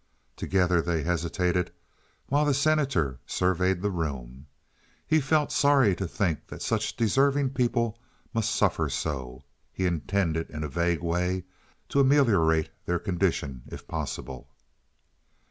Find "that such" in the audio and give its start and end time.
6.47-6.95